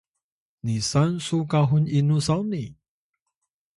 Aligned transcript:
nisan 0.65 1.11
su 1.27 1.37
kahun 1.51 1.83
inu 1.99 2.17
sawni? 2.27 2.63